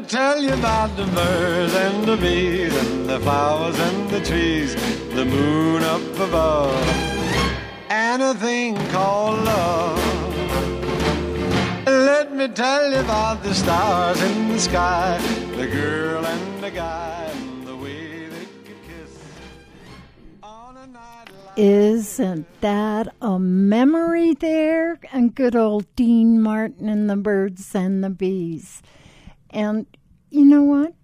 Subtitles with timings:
[0.00, 4.74] Me tell you about the birds and the bees and the flowers and the trees,
[5.14, 6.74] the moon up above,
[7.90, 9.98] and a thing called love.
[11.86, 15.18] Let me tell you about the stars in the sky,
[15.56, 18.72] the girl and the guy, and the way they like
[21.58, 24.98] Isn't that a memory there?
[25.12, 28.80] And good old Dean Martin and the birds and the bees.
[29.50, 29.86] And
[30.30, 30.94] you know what?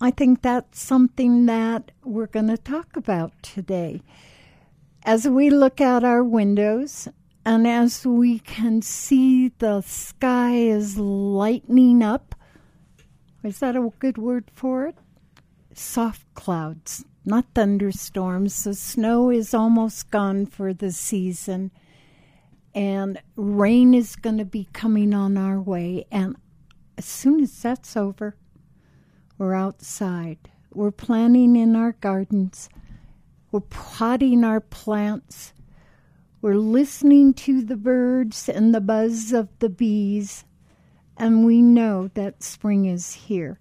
[0.00, 4.02] I think that's something that we're going to talk about today.
[5.04, 7.08] As we look out our windows
[7.44, 12.34] and as we can see the sky is lightening up,
[13.42, 14.96] is that a good word for it?
[15.80, 18.64] soft clouds, not thunderstorms.
[18.64, 21.70] The snow is almost gone for the season,
[22.74, 26.06] and rain is going to be coming on our way.
[26.10, 26.36] And
[27.00, 28.36] as soon as that's over,
[29.38, 30.50] we're outside.
[30.70, 32.68] We're planting in our gardens.
[33.50, 35.54] We're potting our plants.
[36.42, 40.44] We're listening to the birds and the buzz of the bees.
[41.16, 43.58] And we know that spring is here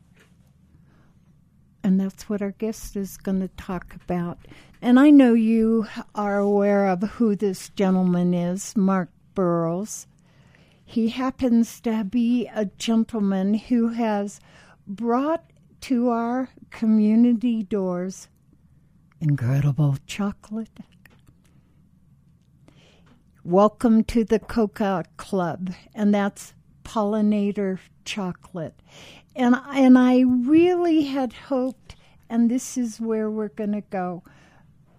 [1.82, 4.38] and that's what our guest is going to talk about.
[4.82, 10.06] And I know you are aware of who this gentleman is, Mark Burrows.
[10.90, 14.40] He happens to be a gentleman who has
[14.88, 15.44] brought
[15.82, 18.28] to our community doors
[19.22, 20.80] incredible chocolate.
[23.44, 28.82] Welcome to the Cocoa Club, and that's pollinator chocolate
[29.36, 31.96] and and I really had hoped,
[32.30, 34.24] and this is where we're going to go.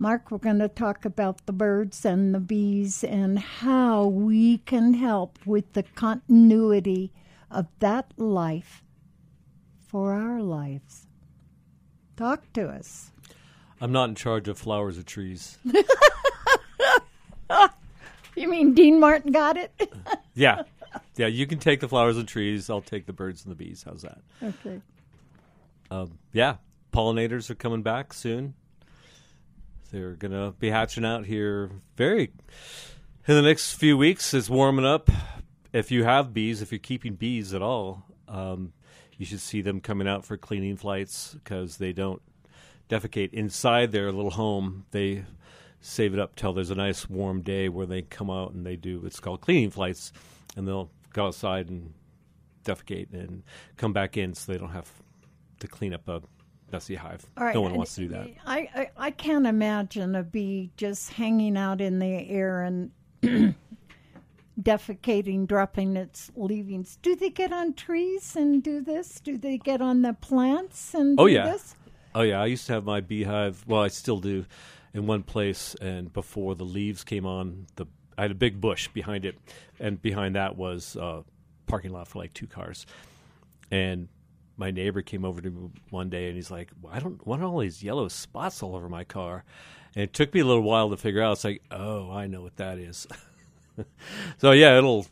[0.02, 4.94] Mark, we're going to talk about the birds and the bees and how we can
[4.94, 7.12] help with the continuity
[7.50, 8.82] of that life
[9.86, 11.06] for our lives.
[12.16, 13.12] Talk to us.
[13.78, 15.58] I'm not in charge of flowers or trees.
[18.36, 19.92] You mean Dean Martin got it?
[20.34, 20.62] yeah.
[21.16, 22.70] Yeah, you can take the flowers and trees.
[22.70, 23.84] I'll take the birds and the bees.
[23.86, 24.18] How's that?
[24.42, 24.80] okay.
[25.90, 26.56] Um, yeah,
[26.92, 28.54] pollinators are coming back soon.
[29.90, 32.30] They're going to be hatching out here very
[33.26, 34.32] in the next few weeks.
[34.34, 35.10] It's warming up.
[35.72, 38.72] If you have bees, if you're keeping bees at all, um,
[39.16, 42.22] you should see them coming out for cleaning flights because they don't
[42.88, 44.86] defecate inside their little home.
[44.90, 45.24] They
[45.80, 48.76] save it up till there's a nice warm day where they come out and they
[48.76, 50.12] do it's called cleaning flights,
[50.56, 51.94] and they'll go outside and
[52.64, 53.42] defecate and
[53.76, 54.90] come back in so they don't have
[55.58, 56.22] to clean up a
[56.72, 57.24] messy hive.
[57.36, 57.54] Right.
[57.54, 58.28] No one wants to do that.
[58.46, 62.90] I, I, I can't imagine a bee just hanging out in the air and
[64.60, 66.98] defecating, dropping its leavings.
[67.02, 69.20] Do they get on trees and do this?
[69.20, 71.50] Do they get on the plants and Oh, do yeah.
[71.50, 71.74] this?
[72.14, 73.64] Oh yeah, I used to have my beehive.
[73.66, 74.44] Well, I still do,
[74.92, 75.74] in one place.
[75.80, 77.86] And before the leaves came on, the
[78.18, 79.38] I had a big bush behind it,
[79.78, 81.24] and behind that was a
[81.66, 82.84] parking lot for like two cars.
[83.70, 84.08] And
[84.60, 87.42] my neighbor came over to me one day, and he's like, well, "I don't want
[87.42, 89.42] all these yellow spots all over my car."
[89.96, 91.32] And it took me a little while to figure out.
[91.32, 93.08] It's like, oh, I know what that is.
[94.38, 95.06] so yeah, it'll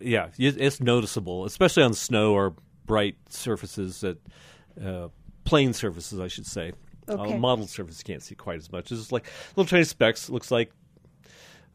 [0.00, 2.54] yeah, it's noticeable, especially on snow or
[2.84, 4.18] bright surfaces that
[4.84, 5.08] uh,
[5.44, 6.72] plain surfaces, I should say.
[7.08, 7.34] Okay.
[7.34, 8.92] Uh, modeled surface you can't see quite as much.
[8.92, 9.26] It's just like
[9.56, 10.28] little tiny specks.
[10.28, 10.70] Looks like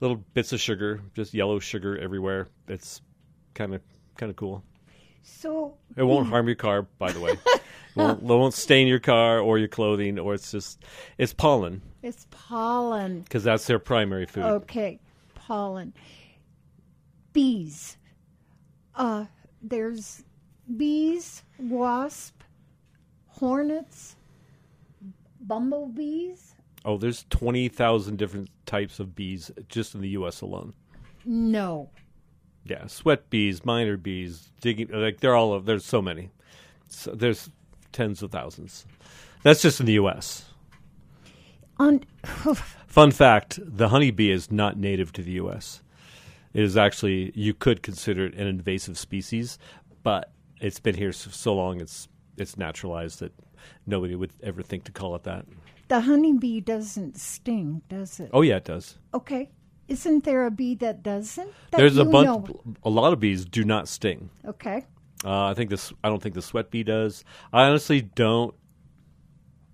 [0.02, 2.48] little bits of sugar, just yellow sugar everywhere.
[2.68, 3.02] It's
[3.56, 3.82] kind of
[4.18, 4.64] kind of cool.
[5.28, 7.32] So It won't harm your car, by the way.
[7.32, 7.62] it,
[7.96, 10.84] won't, it won't stain your car or your clothing, or it's just
[11.18, 13.22] it's pollen it's pollen.
[13.22, 14.44] because that's their primary food.
[14.44, 15.00] Okay,
[15.34, 15.94] pollen.
[17.34, 17.98] Bees.
[18.94, 19.26] Uh,
[19.62, 20.24] there's
[20.78, 22.42] bees, wasp,
[23.28, 24.16] hornets,
[25.42, 26.54] bumblebees.
[26.86, 30.42] Oh, there's twenty thousand different types of bees just in the U.S.
[30.42, 30.74] alone.
[31.26, 31.90] No.
[32.66, 36.32] Yeah, sweat bees, miner bees, digging like they're all of there's so many.
[36.88, 37.50] So there's
[37.92, 38.86] tens of thousands.
[39.44, 40.46] That's just in the US.
[41.78, 42.04] On
[42.88, 45.82] Fun fact, the honeybee is not native to the US.
[46.54, 49.60] It is actually you could consider it an invasive species,
[50.04, 50.32] but
[50.62, 52.08] it's been here so, so long it's
[52.38, 53.34] it's naturalized that
[53.86, 55.46] nobody would ever think to call it that.
[55.88, 58.30] the honeybee doesn't sting, does it?
[58.34, 58.98] Oh yeah, it does.
[59.14, 59.50] Okay.
[59.88, 61.52] Isn't there a bee that doesn't?
[61.72, 62.62] That There's a bunch know?
[62.84, 64.30] a lot of bees do not sting.
[64.44, 64.86] Okay.
[65.24, 65.94] Uh, I think this.
[66.04, 67.24] I don't think the sweat bee does.
[67.54, 68.54] I honestly don't.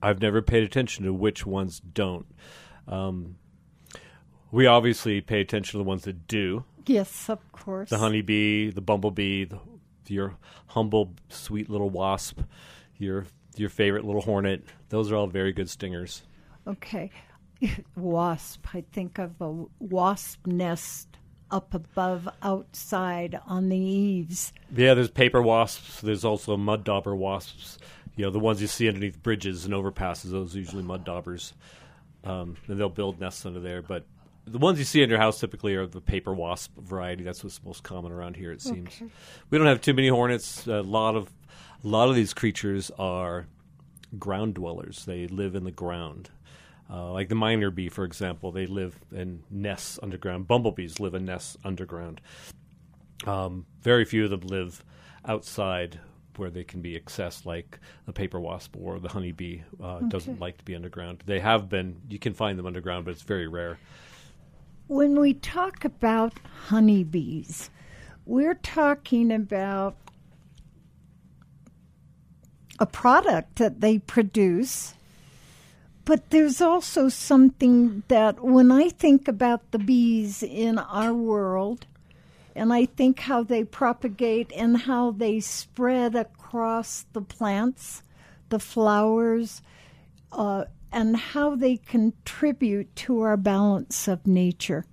[0.01, 2.25] I've never paid attention to which ones don't.
[2.87, 3.37] Um,
[4.51, 6.65] we obviously pay attention to the ones that do.
[6.85, 7.89] Yes, of course.
[7.89, 9.59] The honeybee, the bumblebee, the
[10.07, 10.35] your
[10.67, 12.41] humble, sweet little wasp,
[12.97, 13.25] your
[13.55, 14.63] your favorite little hornet.
[14.89, 16.23] Those are all very good stingers.
[16.67, 17.11] Okay.
[17.95, 18.65] Wasp.
[18.73, 21.07] I think of a wasp nest
[21.51, 24.53] up above outside on the eaves.
[24.73, 26.01] Yeah, there's paper wasps.
[26.01, 27.77] There's also mud dauber wasps.
[28.15, 30.31] You know, the ones you see underneath bridges and overpasses.
[30.31, 31.53] Those are usually mud daubers,
[32.23, 33.81] um, and they'll build nests under there.
[33.81, 34.05] But
[34.45, 37.23] the ones you see in your house typically are the paper wasp variety.
[37.23, 38.51] That's what's most common around here.
[38.51, 38.89] It seems.
[38.95, 39.07] Okay.
[39.49, 40.67] We don't have too many hornets.
[40.67, 41.31] A lot of
[41.83, 43.47] a lot of these creatures are
[44.17, 45.05] ground dwellers.
[45.05, 46.29] They live in the ground.
[46.91, 50.47] Uh, like the miner bee, for example, they live in nests underground.
[50.47, 52.19] Bumblebees live in nests underground.
[53.25, 54.83] Um, very few of them live
[55.25, 55.99] outside
[56.35, 59.61] where they can be accessed, like the paper wasp or the honeybee.
[59.81, 61.23] Uh, Doesn't like to be underground.
[61.25, 62.01] They have been.
[62.09, 63.79] You can find them underground, but it's very rare.
[64.87, 66.33] When we talk about
[66.67, 67.69] honeybees,
[68.25, 69.95] we're talking about
[72.79, 74.95] a product that they produce.
[76.11, 81.85] But there's also something that when I think about the bees in our world,
[82.53, 88.03] and I think how they propagate and how they spread across the plants,
[88.49, 89.61] the flowers,
[90.33, 94.83] uh, and how they contribute to our balance of nature.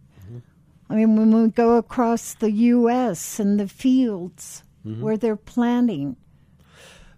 [0.88, 3.40] I mean, when we go across the U.S.
[3.40, 6.16] and the fields where they're planting,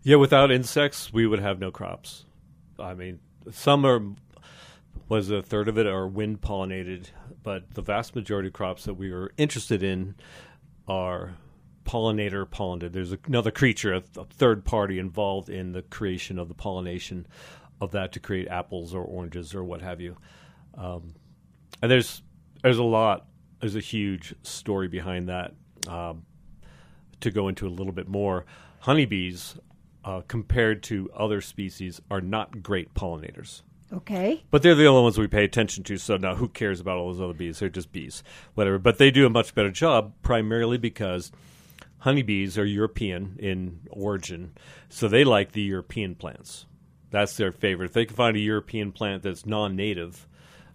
[0.02, 2.25] Yeah, without insects, we would have no crops.
[2.79, 3.20] I mean,
[3.52, 4.02] some are
[5.08, 7.06] was a third of it are wind pollinated,
[7.43, 10.14] but the vast majority of crops that we are interested in
[10.87, 11.35] are
[11.85, 12.93] pollinator pollinated.
[12.93, 17.26] There's another creature, a, a third party involved in the creation of the pollination
[17.81, 20.17] of that to create apples or oranges or what have you.
[20.75, 21.14] Um,
[21.82, 22.23] and there's
[22.62, 23.26] there's a lot.
[23.61, 25.55] There's a huge story behind that.
[25.88, 26.25] Um,
[27.20, 28.47] to go into a little bit more,
[28.81, 29.56] honeybees,
[30.05, 33.62] uh, compared to other species, are not great pollinators.
[33.93, 34.43] okay?
[34.50, 35.99] But they're the only ones we pay attention to.
[35.99, 37.58] So now, who cares about all those other bees?
[37.58, 38.23] They're just bees,
[38.55, 38.79] whatever.
[38.79, 41.32] But they do a much better job, primarily because
[41.99, 44.52] honeybees are European in origin,
[44.88, 46.64] so they like the European plants.
[47.11, 47.87] That's their favorite.
[47.87, 50.26] If they can find a European plant that's non-native,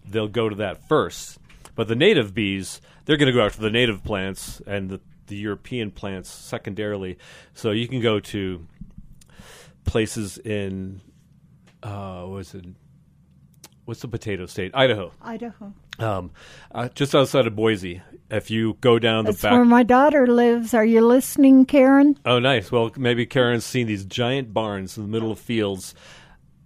[0.08, 1.38] they'll go to that first.
[1.74, 5.36] But the native bees, they're going to go after the native plants and the, the
[5.36, 7.18] European plants secondarily.
[7.54, 8.66] So you can go to
[9.86, 11.00] places in
[11.82, 12.64] uh, what was it?
[13.84, 14.72] What's the potato state?
[14.74, 15.12] Idaho.
[15.22, 15.72] Idaho.
[16.00, 16.32] Um,
[16.74, 18.02] uh, just outside of Boise.
[18.28, 20.74] If you go down the That's back, where my daughter lives.
[20.74, 22.18] Are you listening, Karen?
[22.26, 22.72] Oh, nice.
[22.72, 25.94] Well, maybe Karen's seen these giant barns in the middle of fields,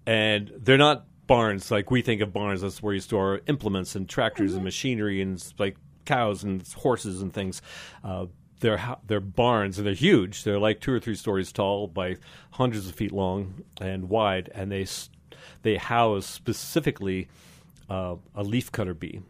[0.07, 2.63] and they're not barns like we think of barns.
[2.63, 5.77] That's where you store implements and tractors and machinery and like
[6.07, 7.61] cows and horses and things.
[8.03, 8.27] Uh,
[8.61, 10.45] they're they're barns and they're huge.
[10.45, 12.17] They're like two or three stories tall by
[12.53, 14.87] hundreds of feet long and wide, and they
[15.63, 17.29] they house specifically
[17.89, 19.21] uh, a leafcutter bee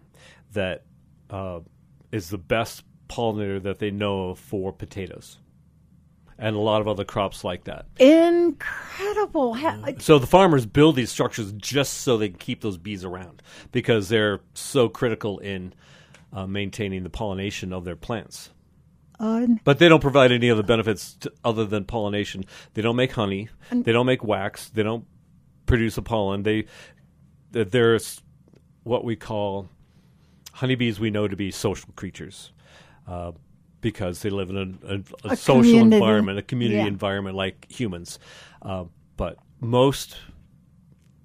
[0.53, 0.85] that
[1.31, 1.61] uh,
[2.13, 5.39] is the best pollinator that they know of for potatoes
[6.41, 7.87] and a lot of other crops like that.
[7.99, 9.55] Incredible.
[9.99, 14.09] So the farmers build these structures just so they can keep those bees around because
[14.09, 15.75] they're so critical in
[16.33, 18.51] uh, maintaining the pollination of their plants.
[19.21, 22.45] Uh, But they don't provide any other benefits to, other than pollination.
[22.75, 23.49] They don't make honey.
[23.71, 24.69] they don't make wax.
[24.71, 25.05] They don't
[25.67, 26.43] produce a pollen.
[26.43, 26.65] They
[27.53, 28.23] there's
[28.83, 29.69] what we call
[30.53, 30.99] honeybees.
[30.99, 32.53] We know to be social creatures
[33.07, 33.33] uh,
[33.81, 35.97] because they live in a, a, a, A social community.
[35.97, 36.87] environment, a community Yeah.
[36.87, 38.19] environment like humans.
[38.63, 38.85] Uh,
[39.17, 40.17] but most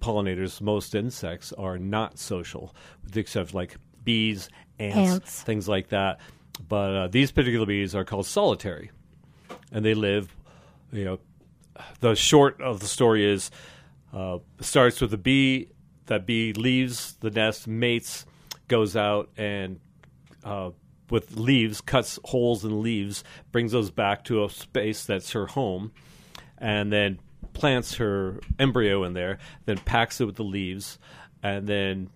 [0.01, 4.49] pollinators, most insects are not social, with the exception of like bees,
[4.79, 5.41] ants, Ants.
[5.43, 6.19] things like that.
[6.67, 8.91] But uh, these particular bees are called solitary,
[9.71, 10.35] and they live.
[10.91, 11.19] You know,
[11.99, 13.51] the short of the story is
[14.13, 15.69] uh, starts with a bee.
[16.07, 18.25] That bee leaves the nest, mates,
[18.67, 19.79] goes out and
[20.43, 20.69] uh,
[21.09, 25.91] with leaves, cuts holes in leaves, brings those back to a space that's her home,
[26.57, 27.19] and then
[27.53, 30.99] plants her embryo in there, then packs it with the leaves,
[31.43, 32.09] and then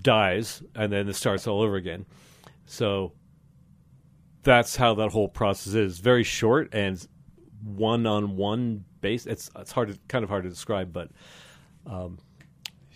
[0.00, 2.06] dies, and then it starts all over again.
[2.66, 3.12] So
[4.42, 5.98] that's how that whole process is.
[5.98, 7.06] Very short and
[7.64, 9.26] one on one base.
[9.26, 11.10] It's it's hard to kind of hard to describe, but
[11.86, 12.18] um,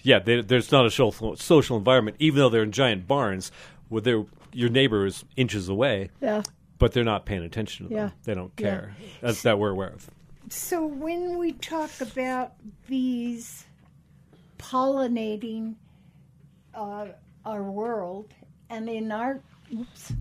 [0.03, 3.51] yeah, they, there's not a social social environment, even though they're in giant barns
[3.89, 6.43] where they're your neighbor is inches away, yeah.
[6.79, 7.99] but they're not paying attention to them.
[8.05, 8.11] Yeah.
[8.25, 8.69] They don't Yeah.
[8.71, 8.97] care.
[9.21, 10.09] That's that we're aware of.
[10.49, 12.53] So when we talk about
[12.89, 13.67] bees
[14.59, 15.75] pollinating
[16.75, 17.09] uh,
[17.45, 18.33] our world,
[18.71, 19.41] and in our
[19.75, 20.13] oops,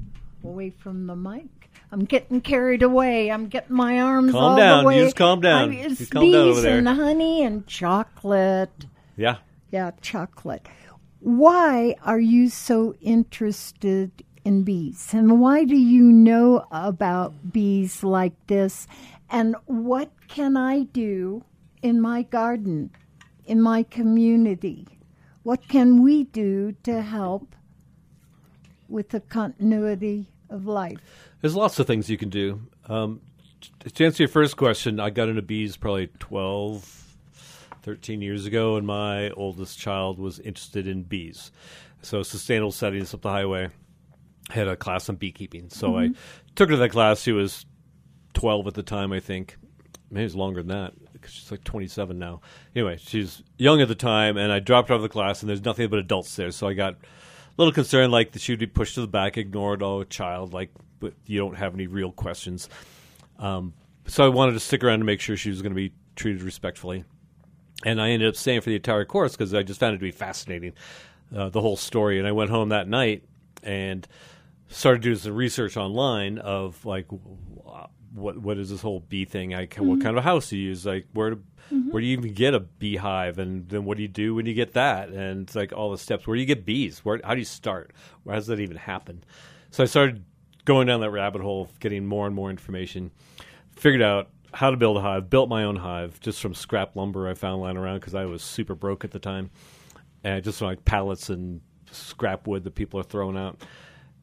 [0.48, 1.70] away from the mic.
[1.92, 3.32] I'm getting carried away.
[3.32, 4.84] I'm getting my arms Calm all down.
[4.84, 4.98] the way.
[5.00, 5.72] You just calm down.
[5.72, 6.78] I- It's You calm down bees over there.
[6.80, 8.86] and honey and chocolate.
[9.18, 9.38] Yeah.
[9.72, 10.68] Yeah, chocolate.
[11.20, 14.12] Why are you so interested
[14.44, 15.14] in bees?
[15.14, 18.88] And why do you know about bees like this?
[19.30, 21.44] And what can I do
[21.82, 22.92] in my garden,
[23.46, 24.88] in my community?
[25.44, 27.56] What can we do to help
[28.88, 31.00] with the continuity of life?
[31.42, 32.62] There's lots of things you can do.
[32.90, 33.22] Um,
[33.94, 37.18] to answer your first question, I got into bees probably 12,
[37.84, 41.52] 13 years ago, and my oldest child was interested in bees.
[42.02, 43.70] So, sustainable settings up the highway
[44.50, 45.70] had a class on beekeeping.
[45.70, 46.10] So, I
[46.56, 47.22] took her to that class.
[47.22, 47.66] She was
[48.34, 49.58] 12 at the time, I think.
[50.12, 52.42] Maybe it was longer than that because she's like 27 now.
[52.76, 55.50] Anyway, she's young at the time, and I dropped her out of the class, and
[55.50, 56.52] there's nothing but adults there.
[56.52, 56.96] So I got
[57.58, 59.82] little concerned, like that she'd be pushed to the back, ignored.
[59.82, 62.70] Oh, child, like, but you don't have any real questions.
[63.40, 63.74] Um,
[64.08, 66.42] so I wanted to stick around to make sure she was going to be treated
[66.42, 67.04] respectfully.
[67.84, 70.04] And I ended up staying for the entire course because I just found it to
[70.04, 70.74] be fascinating,
[71.36, 72.20] uh, the whole story.
[72.20, 73.24] And I went home that night
[73.64, 74.08] and
[74.68, 77.08] started doing some research online of like
[78.16, 79.52] what what is this whole bee thing?
[79.52, 80.02] Like what mm-hmm.
[80.02, 80.86] kind of house do you use?
[80.86, 81.36] Like where do,
[81.72, 81.92] mm-hmm.
[81.92, 83.38] where do you even get a beehive?
[83.38, 85.10] And then what do you do when you get that?
[85.10, 86.26] And it's like all the steps.
[86.26, 87.00] Where do you get bees?
[87.04, 87.92] Where how do you start?
[88.24, 89.24] Where does that even happen?
[89.72, 90.24] So I started
[90.64, 93.12] going down that rabbit hole, getting more and more information.
[93.76, 95.30] Figured out how to build a hive.
[95.30, 98.42] Built my own hive just from scrap lumber I found lying around because I was
[98.42, 99.52] super broke at the time,
[100.24, 103.62] and just like pallets and scrap wood that people are throwing out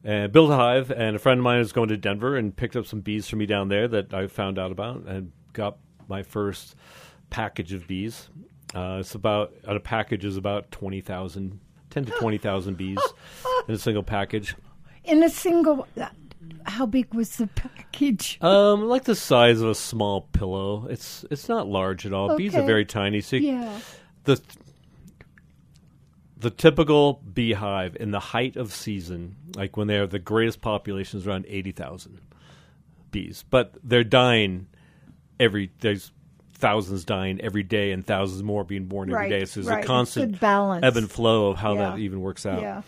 [0.03, 0.91] and built a hive.
[0.91, 3.35] And a friend of mine was going to Denver and picked up some bees for
[3.35, 6.75] me down there that I found out about and got my first
[7.29, 8.29] package of bees.
[8.75, 11.59] Uh, it's about a package is about 20,000,
[11.91, 12.97] 10 to 20,000 bees
[13.67, 14.55] in a single package.
[15.03, 15.87] In a single,
[16.65, 18.37] how big was the package?
[18.41, 20.87] Um, like the size of a small pillow.
[20.89, 22.35] It's it's not large at all.
[22.37, 23.21] Bees are very tiny.
[23.21, 23.79] So you- Yeah.
[24.23, 24.41] the
[26.43, 31.19] the typical beehive in the height of season, like when they have the greatest population,
[31.19, 32.19] is around eighty thousand
[33.11, 33.43] bees.
[33.49, 34.67] But they're dying
[35.39, 36.11] every there's
[36.53, 39.45] thousands dying every day and thousands more being born every Right, day.
[39.45, 39.83] So there's right.
[39.83, 40.85] a constant balance.
[40.85, 42.61] ebb and flow of how that even works out.
[42.61, 42.81] Yeah.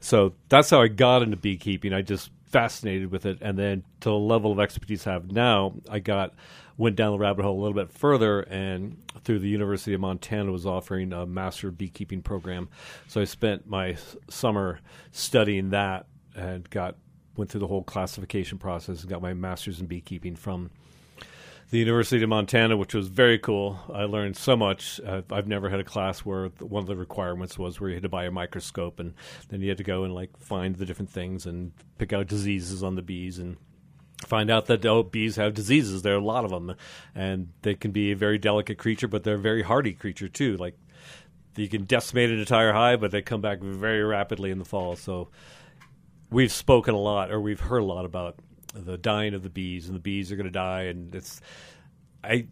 [0.00, 1.92] So that's how I got into beekeeping.
[1.92, 5.74] I just fascinated with it, and then to the level of expertise I have now,
[5.88, 6.34] I got
[6.80, 10.50] went down the rabbit hole a little bit further, and through the University of Montana
[10.50, 12.70] was offering a master beekeeping program.
[13.06, 13.98] So I spent my
[14.30, 14.80] summer
[15.12, 16.96] studying that, and got
[17.36, 20.70] went through the whole classification process and got my master's in beekeeping from
[21.68, 23.78] the University of Montana, which was very cool.
[23.92, 25.02] I learned so much.
[25.06, 28.04] Uh, I've never had a class where one of the requirements was where you had
[28.04, 29.12] to buy a microscope, and
[29.50, 32.82] then you had to go and like find the different things and pick out diseases
[32.82, 33.58] on the bees and
[34.26, 36.02] find out that oh, bees have diseases.
[36.02, 36.74] There are a lot of them,
[37.14, 40.56] and they can be a very delicate creature, but they're a very hardy creature too.
[40.56, 40.76] Like
[41.56, 44.96] you can decimate an entire hive, but they come back very rapidly in the fall.
[44.96, 45.28] So
[46.30, 48.36] we've spoken a lot, or we've heard a lot about
[48.72, 51.40] the dying of the bees, and the bees are going to die, and it's.
[52.22, 52.46] I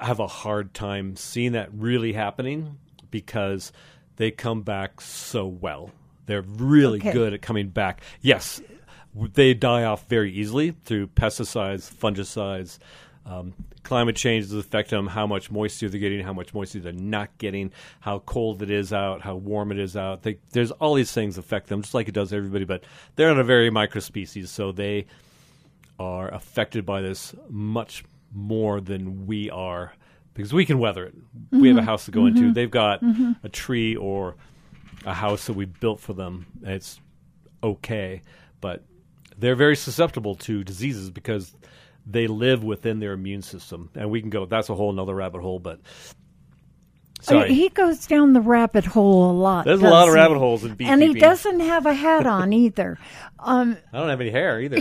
[0.00, 2.78] have a hard time seeing that really happening
[3.10, 3.72] because
[4.16, 5.90] they come back so well.
[6.26, 7.12] They're really Okay.
[7.12, 8.02] good at coming back.
[8.20, 8.60] Yes,
[9.14, 12.78] they die off very easily through pesticides, fungicides.
[13.26, 15.06] Um, climate change is affecting them.
[15.06, 18.92] How much moisture they're getting, how much moisture they're not getting, how cold it is
[18.92, 20.22] out, how warm it is out.
[20.22, 22.64] They, there's all these things affect them, just like it does everybody.
[22.64, 22.84] But
[23.16, 25.06] they're on a very micro species, so they
[25.98, 29.92] are affected by this much more than we are
[30.34, 31.14] because we can weather it.
[31.52, 31.88] We have a mm-hmm.
[31.88, 32.42] house to go into.
[32.42, 32.52] Mm-hmm.
[32.52, 33.32] They've got mm-hmm.
[33.44, 34.34] a tree or
[35.06, 36.46] a house that we built for them.
[36.62, 37.00] It's
[37.62, 38.22] okay,
[38.60, 38.82] but
[39.38, 41.54] they're very susceptible to diseases because
[42.06, 43.90] they live within their immune system.
[43.94, 44.44] And we can go.
[44.46, 45.58] That's a whole another rabbit hole.
[45.58, 45.80] But
[47.20, 49.64] sorry, Uh, He goes down the rabbit hole a lot.
[49.64, 52.52] there's a lot of doesn't rabbit holes in And he doesn't have a hat on
[52.64, 52.98] either.
[53.38, 54.78] Um, I don't have any hair either.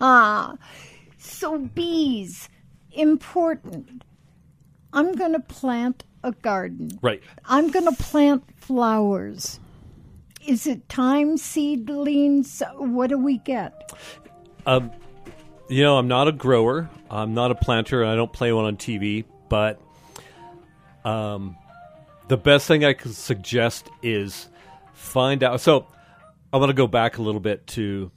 [0.00, 0.54] ah,
[1.18, 2.48] so bees,
[2.92, 4.02] important.
[4.92, 6.90] I'm going to plant a garden.
[7.02, 7.22] right.
[7.44, 9.60] I'm going to plant flowers.
[10.46, 12.62] Is it time seedlings?
[12.76, 13.92] What do we get?
[14.64, 14.92] Um,
[15.68, 16.88] you know, I'm not a grower.
[17.10, 19.24] I'm not a planter, I don't play one on TV.
[19.48, 19.80] But
[21.04, 21.56] um,
[22.28, 24.48] the best thing I could suggest is
[24.94, 25.60] find out.
[25.60, 25.86] So
[26.52, 28.10] I'm going to go back a little bit to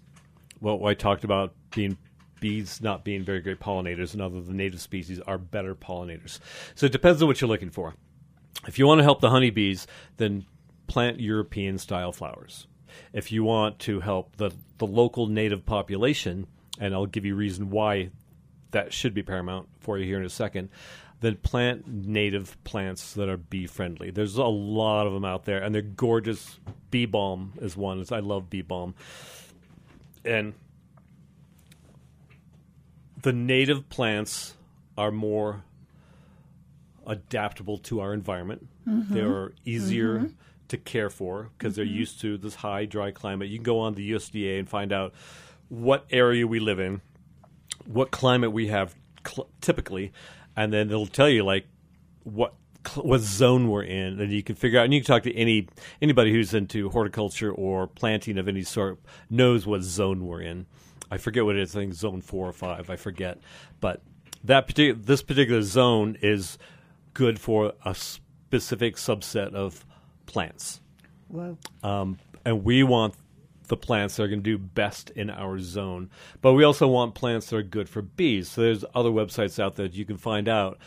[0.59, 1.97] what I talked about being
[2.39, 6.39] bees not being very great pollinators, and other the native species are better pollinators.
[6.75, 7.95] So it depends on what you're looking for.
[8.67, 10.45] If you want to help the honeybees, then
[10.89, 12.67] plant European style flowers.
[13.13, 16.47] if you want to help the the local native population,
[16.79, 18.09] and I'll give you reason why
[18.71, 20.69] that should be paramount for you here in a second.
[21.21, 24.09] Then plant native plants that are bee friendly.
[24.09, 26.59] There's a lot of them out there, and they're gorgeous.
[26.91, 28.03] Bee balm is one.
[28.11, 28.95] I love bee balm,
[30.23, 30.53] and
[33.21, 34.55] the native plants
[34.97, 35.63] are more
[37.05, 38.67] adaptable to our environment.
[38.87, 39.13] Mm-hmm.
[39.13, 40.33] They're easier mm-hmm.
[40.69, 41.95] To care for because they're mm-hmm.
[41.95, 43.49] used to this high, dry climate.
[43.49, 45.13] You can go on the USDA and find out
[45.67, 47.01] what area we live in,
[47.85, 48.95] what climate we have
[49.27, 50.11] cl- typically,
[50.55, 51.67] and then it'll tell you like
[52.23, 52.53] what
[52.95, 54.85] what zone we're in, and you can figure out.
[54.85, 55.67] And you can talk to any
[56.01, 58.99] anybody who's into horticulture or planting of any sort
[59.29, 60.65] knows what zone we're in.
[61.11, 61.75] I forget what it is.
[61.75, 62.89] I think zone four or five.
[62.89, 63.39] I forget,
[63.79, 64.01] but
[64.43, 66.57] that particular this particular zone is
[67.13, 69.85] good for a specific subset of
[70.29, 70.79] plants
[71.27, 71.57] Whoa.
[71.83, 73.15] um, and we want
[73.67, 76.09] the plants that are going to do best in our zone.
[76.41, 78.49] But we also want plants that are good for bees.
[78.49, 80.79] So there's other websites out there that you can find out.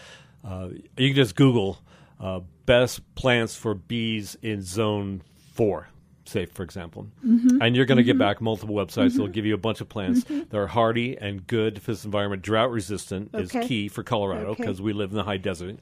[0.45, 1.79] Uh, you can just Google
[2.19, 5.23] uh, best plants for bees in zone
[5.55, 5.89] four.
[6.25, 9.15] Say, for example, and you're going to get back multiple websites.
[9.15, 12.05] that will give you a bunch of plants that are hardy and good for this
[12.05, 12.43] environment.
[12.43, 14.63] Drought resistant is key for Colorado Okay.
[14.63, 15.77] because we live in the high desert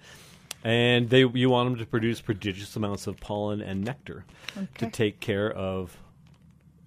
[0.64, 4.24] and they you want them to produce prodigious amounts of pollen and nectar
[4.78, 5.96] to take care of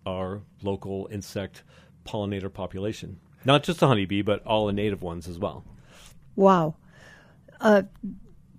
[0.06, 1.64] our local insect
[2.06, 3.20] pollinator population.
[3.46, 5.64] Not just the honeybee, but all the native ones as well.
[6.36, 6.76] Wow.
[7.60, 7.84] Uh,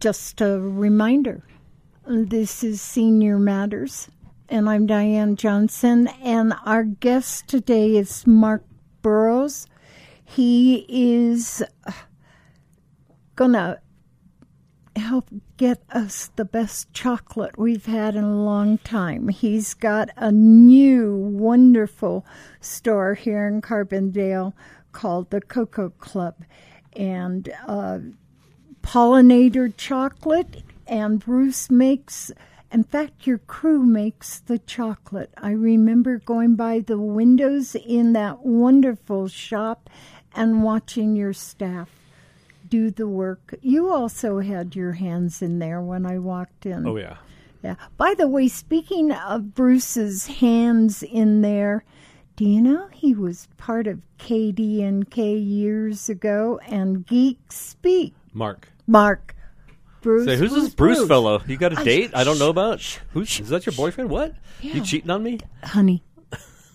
[0.00, 1.42] just a reminder
[2.06, 4.08] this is Senior Matters,
[4.48, 8.64] and I'm Diane Johnson, and our guest today is Mark
[9.00, 9.66] Burrows.
[10.24, 11.62] He is
[13.36, 13.80] going to
[14.96, 19.28] help get us the best chocolate we've had in a long time.
[19.28, 22.24] He's got a new wonderful
[22.60, 24.52] store here in Carbondale
[24.92, 26.44] called the Cocoa Club.
[26.94, 27.98] And uh,
[28.82, 32.30] pollinator chocolate, and Bruce makes.
[32.70, 35.30] In fact, your crew makes the chocolate.
[35.36, 39.88] I remember going by the windows in that wonderful shop
[40.34, 42.03] and watching your staff
[42.74, 43.54] do the work.
[43.62, 46.84] You also had your hands in there when I walked in.
[46.88, 47.18] Oh yeah.
[47.62, 47.76] Yeah.
[47.96, 51.84] By the way, speaking of Bruce's hands in there,
[52.34, 55.16] do you know he was part of KDNK
[55.48, 58.12] years ago and Geek Speak?
[58.32, 58.68] Mark.
[58.88, 59.36] Mark.
[60.00, 60.24] Bruce.
[60.26, 61.42] Say, who's this who's Bruce, fellow?
[61.46, 62.80] You got a I- date I don't know about?
[62.80, 64.10] shh, Who's is that your boyfriend?
[64.10, 64.34] What?
[64.60, 64.74] Yeah.
[64.74, 65.38] You cheating on me?
[65.62, 66.02] Honey,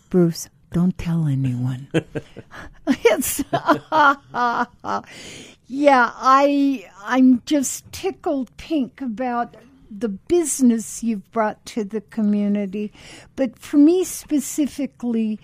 [0.10, 1.90] Bruce, don't tell anyone.
[2.88, 3.44] it's
[5.72, 9.56] yeah, I I'm just tickled pink about
[9.92, 12.92] the business you've brought to the community,
[13.36, 15.40] but for me specifically,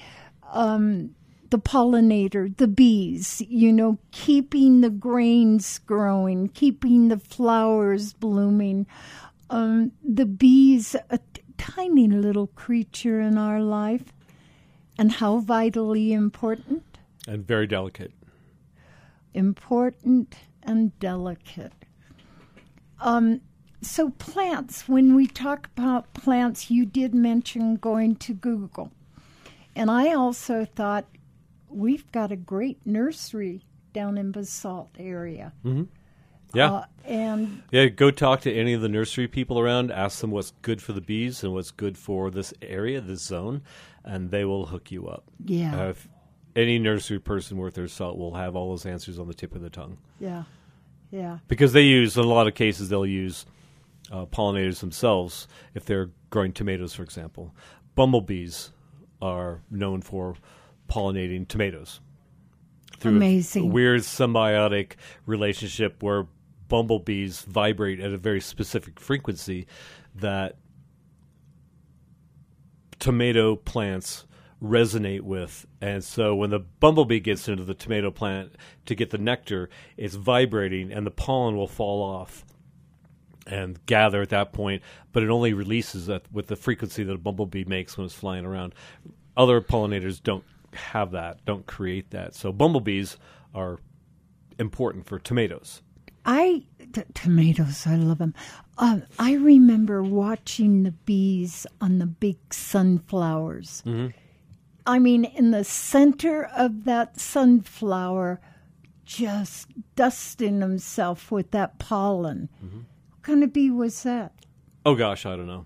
[0.52, 1.14] um,
[1.52, 8.88] the pollinator, the bees, you know, keeping the grains growing, keeping the flowers blooming.
[9.52, 14.12] Um, the bees, a t- tiny little creature in our life,
[14.98, 16.84] and how vitally important,
[17.28, 18.12] And very delicate.
[19.36, 21.74] Important and delicate.
[23.00, 23.42] Um,
[23.82, 24.88] so plants.
[24.90, 28.92] When we talk about plants, you did mention going to Google,
[29.76, 31.06] and I also thought
[31.70, 33.62] we've got a great nursery
[33.94, 35.54] down in Basalt area.
[36.54, 36.72] Yeah.
[36.72, 39.92] Uh, and Yeah, go talk to any of the nursery people around.
[39.92, 43.62] Ask them what's good for the bees and what's good for this area, this zone,
[44.04, 45.26] and they will hook you up.
[45.44, 45.80] Yeah.
[45.80, 46.08] Uh, if
[46.56, 49.62] any nursery person worth their salt will have all those answers on the tip of
[49.62, 50.44] their tongue yeah,
[51.12, 53.46] yeah, because they use in a lot of cases they'll use
[54.12, 57.56] uh, pollinators themselves if they're growing tomatoes, for example.
[57.96, 58.72] Bumblebees
[59.22, 60.36] are known for
[60.90, 62.02] pollinating tomatoes
[62.98, 63.64] through Amazing.
[63.64, 64.94] a weird symbiotic
[65.26, 66.28] relationship where
[66.68, 69.66] bumblebees vibrate at a very specific frequency
[70.16, 70.58] that
[73.00, 74.26] tomato plants
[74.62, 75.66] resonate with.
[75.82, 80.16] And so when the bumblebee gets into the tomato plant to get the nectar, it's
[80.16, 82.46] vibrating and the pollen will fall off
[83.48, 87.18] and gather at that point, but it only releases at, with the frequency that a
[87.18, 88.74] bumblebee makes when it's flying around.
[89.38, 92.34] Other pollinators don't have that, don't create that.
[92.34, 93.18] So bumblebees
[93.54, 93.80] are
[94.58, 95.82] important for tomatoes.
[96.26, 97.86] I t- tomatoes.
[97.86, 98.34] I love them.
[98.80, 103.84] Um, I remember watching the bees on the big sunflowers.
[104.88, 108.40] I mean, in the center of that sunflower,
[109.06, 112.50] just dusting himself with that pollen.
[112.62, 114.34] What kind of bee was that?
[114.86, 115.66] Oh gosh, I don't know.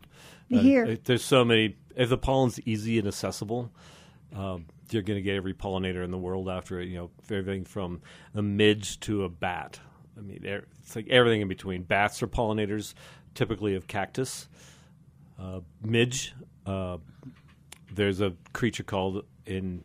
[0.53, 0.86] Uh, Here.
[0.86, 1.75] it- there's so many.
[1.95, 3.71] if the pollen's easy and accessible,
[4.34, 6.88] um, you're going to get every pollinator in the world after it.
[6.88, 8.01] You know, everything from
[8.34, 9.79] a midge to a bat.
[10.17, 11.84] I mean, it's like everything in between.
[11.84, 12.93] Bats are pollinators,
[13.36, 14.47] typically of cactus.
[15.38, 16.34] Uh, midge,
[16.65, 16.97] uh,
[17.93, 19.84] there's a creature called in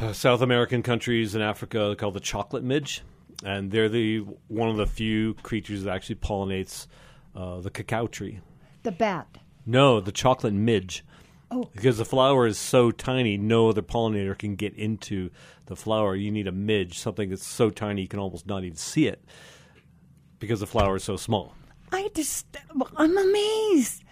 [0.00, 3.02] uh, South American countries and Africa called the chocolate midge,
[3.44, 6.86] and they're the one of the few creatures that actually pollinates
[7.34, 8.40] uh, the cacao tree.
[8.82, 9.26] The bat.
[9.66, 11.04] No, the chocolate midge.
[11.50, 11.68] Oh.
[11.74, 15.30] Because the flower is so tiny, no other pollinator can get into
[15.66, 16.14] the flower.
[16.14, 19.24] You need a midge, something that's so tiny you can almost not even see it
[20.38, 21.54] because the flower is so small.
[21.92, 22.46] I just,
[22.96, 24.04] I'm amazed.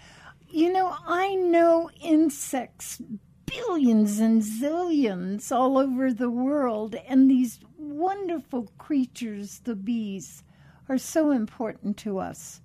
[0.51, 3.01] You know, I know insects,
[3.45, 10.43] billions and zillions all over the world, and these wonderful creatures, the bees,
[10.87, 12.61] are so important to us.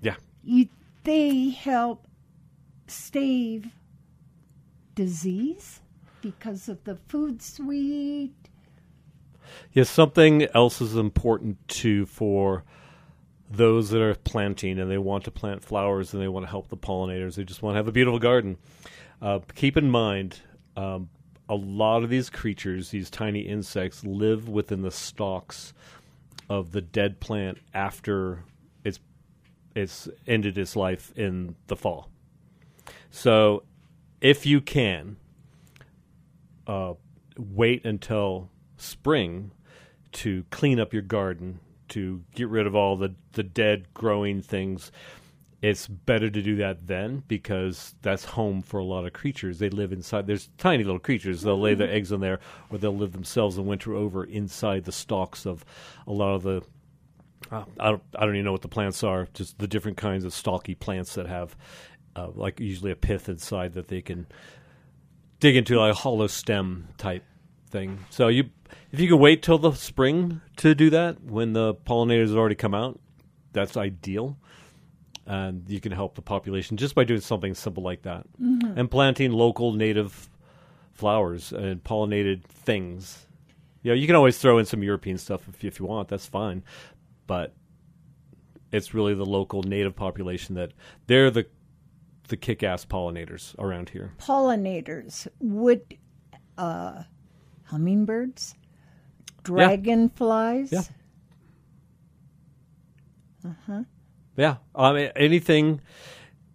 [0.00, 0.16] Yeah.
[0.42, 0.68] You,
[1.04, 2.06] they help
[2.86, 3.68] stave
[4.94, 5.80] disease
[6.20, 8.48] because of the food we eat.
[9.72, 12.64] Yes, something else is important too for
[13.56, 16.68] those that are planting and they want to plant flowers and they want to help
[16.68, 17.34] the pollinators.
[17.36, 18.56] They just want to have a beautiful garden.
[19.20, 20.40] Uh, keep in mind,
[20.76, 21.08] um,
[21.48, 25.72] a lot of these creatures, these tiny insects, live within the stalks
[26.48, 28.44] of the dead plant after
[28.84, 28.98] it's
[29.74, 32.10] it's ended its life in the fall.
[33.10, 33.62] So,
[34.20, 35.16] if you can,
[36.66, 36.94] uh,
[37.36, 39.52] wait until spring
[40.12, 41.60] to clean up your garden,
[41.90, 44.92] to get rid of all the, the dead growing things.
[45.62, 49.58] It's better to do that then because that's home for a lot of creatures.
[49.58, 50.26] They live inside.
[50.26, 51.40] There's tiny little creatures.
[51.40, 54.92] They'll lay their eggs in there, or they'll live themselves and winter over inside the
[54.92, 55.64] stalks of
[56.06, 56.62] a lot of the.
[57.50, 58.02] Uh, I don't.
[58.14, 59.26] I don't even know what the plants are.
[59.32, 61.56] Just the different kinds of stalky plants that have,
[62.14, 64.26] uh, like usually a pith inside that they can
[65.40, 67.24] dig into, like a hollow stem type
[67.70, 68.00] thing.
[68.10, 68.50] So you,
[68.92, 72.54] if you can wait till the spring to do that, when the pollinators have already
[72.54, 73.00] come out,
[73.52, 74.36] that's ideal,
[75.26, 79.32] and you can help the population just by doing something simple like that, and planting
[79.32, 80.28] local native
[80.92, 83.26] flowers and pollinated things.
[83.82, 86.08] You know, you can always throw in some European stuff if, if you want.
[86.08, 86.62] That's fine,
[87.26, 87.54] but
[88.72, 90.72] it's really the local native population that
[91.06, 91.46] they're the
[92.28, 94.12] the kick-ass pollinators around here.
[94.18, 95.98] Pollinators, wood,
[96.56, 97.02] uh,
[97.64, 98.54] hummingbirds,
[99.44, 100.72] dragonflies.
[100.72, 100.82] Yeah.
[103.46, 103.82] Uh-huh.
[104.36, 105.80] Yeah, I mean, anything,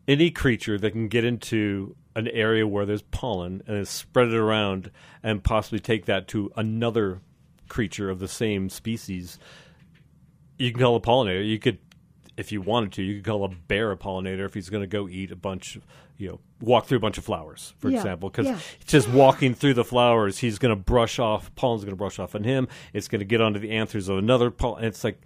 [0.08, 4.91] any creature that can get into an area where there's pollen and spread it around
[5.23, 7.21] and possibly take that to another
[7.69, 9.39] creature of the same species,
[10.58, 11.47] you can call a pollinator.
[11.47, 11.78] You could,
[12.39, 14.88] if you wanted to, you could call a bear a pollinator if he's going to
[14.88, 15.78] go eat a bunch,
[16.17, 18.58] you know, walk through a bunch of flowers, for Yeah, example, because yeah.
[18.86, 22.36] just walking through the flowers, he's going to brush off pollen's going to brush off
[22.36, 22.69] on him.
[22.93, 24.86] It's going to get onto the anthers of another pollen.
[24.86, 25.19] It's like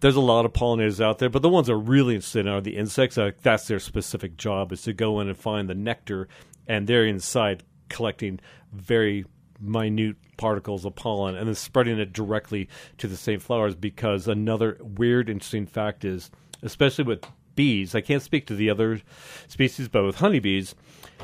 [0.00, 2.48] there's a lot of pollinators out there, but the ones that are really interested in
[2.48, 3.18] are the insects.
[3.18, 6.26] Uh, that's their specific job is to go in and find the nectar,
[6.66, 8.40] and they're inside collecting
[8.72, 9.26] very
[9.60, 12.68] minute particles of pollen and then spreading it directly
[12.98, 13.74] to the same flowers.
[13.74, 16.30] Because another weird, interesting fact is,
[16.62, 19.00] especially with bees, I can't speak to the other
[19.48, 20.74] species, but with honeybees,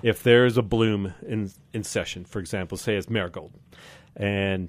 [0.02, 3.52] if there is a bloom in in session, for example, say it's marigold,
[4.14, 4.68] and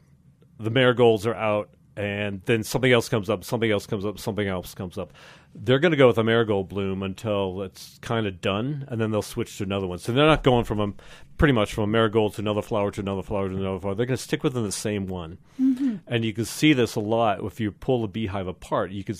[0.59, 4.47] the marigolds are out and then something else comes up, something else comes up, something
[4.47, 5.11] else comes up.
[5.59, 9.11] They're going to go with a marigold bloom until it's kind of done, and then
[9.11, 9.97] they'll switch to another one.
[9.97, 10.93] So they're not going from a
[11.37, 13.95] pretty much from a marigold to another flower to another flower to another flower.
[13.95, 15.97] They're going to stick within the same one, mm-hmm.
[16.07, 18.91] and you can see this a lot if you pull the beehive apart.
[18.91, 19.15] You can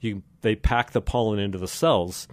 [0.00, 2.26] you they pack the pollen into the cells,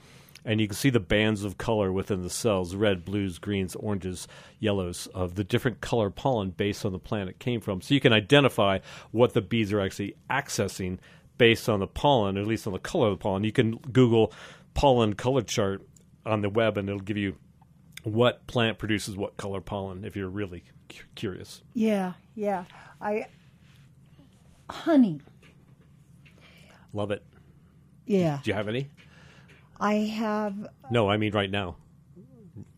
[0.45, 4.27] and you can see the bands of color within the cells red blues greens oranges
[4.59, 7.99] yellows of the different color pollen based on the plant it came from so you
[7.99, 8.79] can identify
[9.11, 10.97] what the bees are actually accessing
[11.39, 13.43] based on the pollen or at least on the color of the pollen.
[13.43, 14.31] You can google
[14.75, 15.81] pollen color chart
[16.27, 17.35] on the web and it'll give you
[18.03, 21.63] what plant produces what color pollen if you're really cu- curious.
[21.73, 22.65] Yeah, yeah.
[23.01, 23.25] I
[24.69, 25.21] honey.
[26.93, 27.23] love it.
[28.05, 28.89] Yeah, do you have any?
[29.79, 31.77] I have no i mean right now.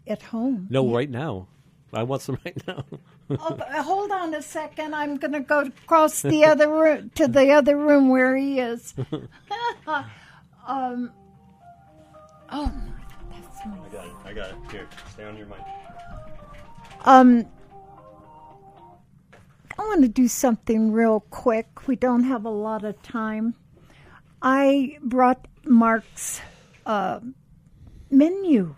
[0.06, 0.68] at home.
[0.70, 1.48] no right now.
[1.94, 2.84] I want some right now
[3.40, 4.94] Oh, hold on a second.
[4.96, 8.94] I'm going to go across the other room to the other room where he is.
[10.68, 11.12] um.
[12.54, 15.60] Oh my, that's my i got it i got it here stay on your mic
[17.06, 17.46] Um,
[19.80, 21.88] I want to do something real quick.
[21.88, 23.56] We don't have a lot of time.
[24.42, 26.42] I brought Mark's
[26.86, 27.22] uh,
[28.12, 28.76] menu.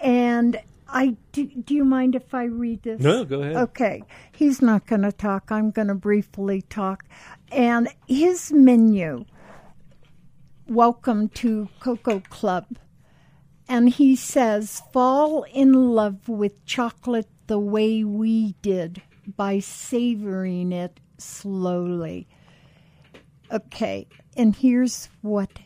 [0.00, 3.00] And I do, do you mind if I read this?
[3.00, 3.56] No, go ahead.
[3.56, 4.02] Okay.
[4.32, 5.50] He's not going to talk.
[5.50, 7.04] I'm going to briefly talk.
[7.50, 9.24] And his menu,
[10.68, 12.66] Welcome to Cocoa Club.
[13.68, 19.00] And he says, Fall in love with chocolate the way we did
[19.36, 22.26] by savoring it slowly.
[23.52, 24.08] Okay.
[24.36, 25.60] And here's what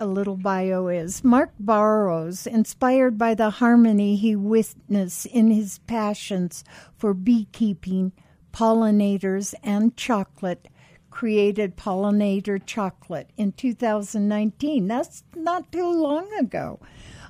[0.00, 1.22] a little bio is.
[1.22, 6.64] Mark Burrows, inspired by the harmony he witnessed in his passions
[6.96, 8.12] for beekeeping,
[8.52, 10.68] pollinators, and chocolate,
[11.10, 14.88] created Pollinator Chocolate in 2019.
[14.88, 16.80] That's not too long ago.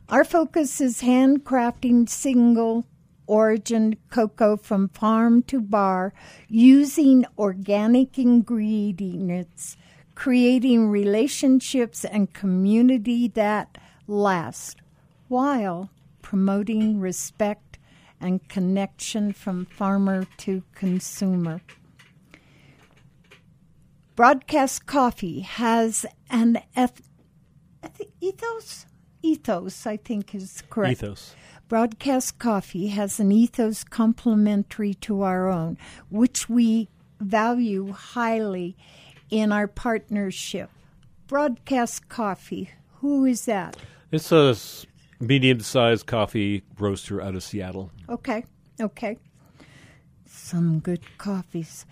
[0.08, 2.86] Our focus is handcrafting single
[3.26, 6.12] origin cocoa from farm to bar
[6.48, 9.76] using organic ingredients
[10.14, 14.80] creating relationships and community that last
[15.28, 15.90] while
[16.22, 17.78] promoting respect
[18.20, 21.60] and connection from farmer to consumer.
[24.16, 27.02] Broadcast Coffee has an eth-
[28.20, 28.86] ethos.
[29.22, 31.02] Ethos, I think, is correct.
[31.02, 31.34] Ethos.
[31.68, 35.76] Broadcast Coffee has an ethos complementary to our own,
[36.10, 36.88] which we
[37.20, 38.76] value highly
[39.34, 40.70] in our partnership.
[41.26, 42.70] Broadcast Coffee,
[43.00, 43.76] who is that?
[44.12, 44.54] It's a
[45.18, 47.90] medium sized coffee roaster out of Seattle.
[48.08, 48.44] Okay,
[48.80, 49.18] okay.
[50.24, 51.84] Some good coffees.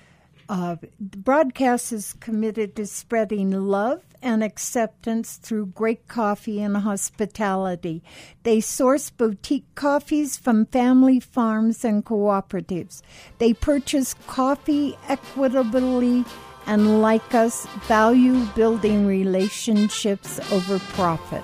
[0.49, 8.05] Uh, broadcast is committed to spreading love and acceptance through great coffee and hospitality.
[8.45, 13.03] They source boutique coffees from family farms and cooperatives.
[13.39, 16.25] They purchase coffee equitably
[16.67, 21.43] and, like us, value building relationships over profit.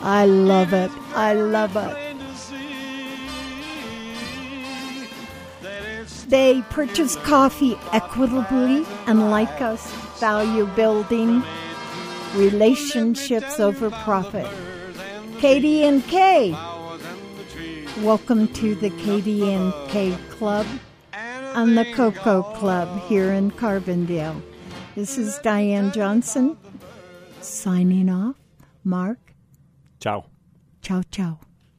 [0.00, 0.90] I love it.
[1.14, 1.96] I love it.
[6.28, 11.42] They purchase coffee equitably and, like us, value building
[12.34, 14.46] relationships over profit.
[15.38, 16.75] KDNK.
[18.02, 20.66] Welcome to the KDNK Club
[21.54, 24.42] on the Cocoa Club here in Carbondale.
[24.94, 26.58] This is Diane Johnson
[27.40, 28.36] signing off.
[28.84, 29.34] Mark.
[29.98, 30.26] Ciao.
[30.82, 31.40] Ciao, ciao.